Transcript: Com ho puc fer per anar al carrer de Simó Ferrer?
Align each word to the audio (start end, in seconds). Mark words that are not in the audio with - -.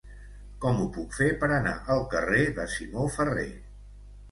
Com 0.63 0.79
ho 0.83 0.87
puc 0.95 1.13
fer 1.17 1.27
per 1.43 1.51
anar 1.59 1.75
al 1.97 2.03
carrer 2.15 2.41
de 2.59 2.67
Simó 2.79 3.07
Ferrer? 3.21 3.49